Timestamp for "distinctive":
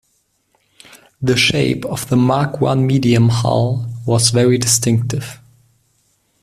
4.57-5.39